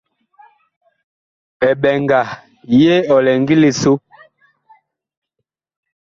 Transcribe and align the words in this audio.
Eɓɛnga 1.69 2.19
ye 2.81 2.93
ɔ 3.13 3.17
lɛ 3.25 3.33
ngili 3.41 3.69
so. 3.81 3.91